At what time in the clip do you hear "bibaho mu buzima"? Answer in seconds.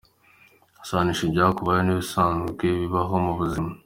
2.79-3.71